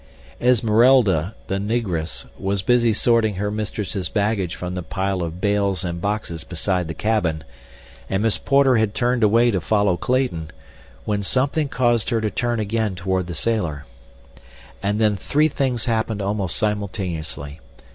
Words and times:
Esmeralda, 0.41 1.35
the 1.45 1.59
Negress, 1.59 2.25
was 2.35 2.63
busy 2.63 2.91
sorting 2.91 3.35
her 3.35 3.51
mistress' 3.51 4.09
baggage 4.09 4.55
from 4.55 4.73
the 4.73 4.81
pile 4.81 5.21
of 5.21 5.39
bales 5.39 5.85
and 5.85 6.01
boxes 6.01 6.43
beside 6.43 6.87
the 6.87 6.95
cabin, 6.95 7.43
and 8.09 8.23
Miss 8.23 8.39
Porter 8.39 8.77
had 8.77 8.95
turned 8.95 9.21
away 9.21 9.51
to 9.51 9.61
follow 9.61 9.97
Clayton, 9.97 10.49
when 11.05 11.21
something 11.21 11.67
caused 11.69 12.09
her 12.09 12.19
to 12.19 12.31
turn 12.31 12.59
again 12.59 12.95
toward 12.95 13.27
the 13.27 13.35
sailor. 13.35 13.85
And 14.81 14.99
then 14.99 15.15
three 15.15 15.49
things 15.49 15.85
happened 15.85 16.19
almost 16.23 16.55
simultaneously. 16.55 17.59